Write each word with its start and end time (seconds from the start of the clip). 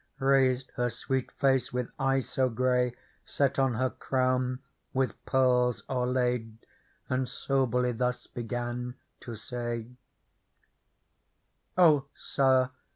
Raised 0.17 0.71
her 0.77 0.89
sweet 0.89 1.31
face 1.31 1.71
with 1.71 1.91
eyes 1.99 2.27
so 2.27 2.49
grey. 2.49 2.95
Set 3.23 3.59
on 3.59 3.75
her 3.75 3.91
crown 3.91 4.57
with 4.95 5.13
pearls 5.27 5.83
o'erlaid. 5.91 6.57
And 7.07 7.29
soberly 7.29 7.91
thus 7.91 8.25
began 8.25 8.95
to 9.19 9.35
say:" 9.35 9.91
O 11.77 12.05
Sir 12.15 12.71